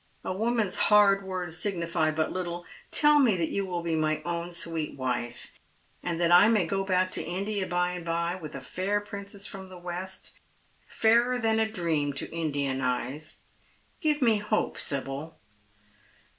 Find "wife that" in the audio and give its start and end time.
4.97-6.31